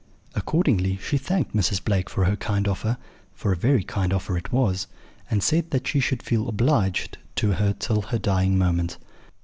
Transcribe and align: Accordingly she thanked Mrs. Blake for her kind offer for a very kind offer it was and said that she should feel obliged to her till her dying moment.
Accordingly 0.33 0.97
she 0.97 1.19
thanked 1.19 1.55
Mrs. 1.55 1.83
Blake 1.85 2.09
for 2.09 2.25
her 2.25 2.35
kind 2.35 2.67
offer 2.67 2.97
for 3.35 3.51
a 3.53 3.55
very 3.55 3.83
kind 3.83 4.11
offer 4.11 4.35
it 4.35 4.51
was 4.51 4.87
and 5.29 5.43
said 5.43 5.69
that 5.69 5.85
she 5.85 5.99
should 5.99 6.23
feel 6.23 6.49
obliged 6.49 7.19
to 7.35 7.51
her 7.51 7.73
till 7.77 8.01
her 8.01 8.17
dying 8.17 8.57
moment. 8.57 8.97